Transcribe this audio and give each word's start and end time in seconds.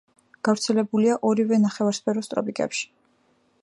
გავრცელებულია 0.47 1.19
ორივე 1.33 1.61
ნახევარსფეროს 1.67 2.35
ტროპიკებში. 2.35 2.93